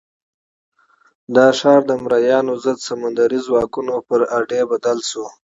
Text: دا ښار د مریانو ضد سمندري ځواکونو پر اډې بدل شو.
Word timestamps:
دا 1.35 1.47
ښار 1.59 1.81
د 1.89 1.91
مریانو 2.03 2.53
ضد 2.63 2.77
سمندري 2.89 3.39
ځواکونو 3.47 3.95
پر 4.07 4.19
اډې 4.37 4.61
بدل 4.71 4.97
شو. 5.09 5.25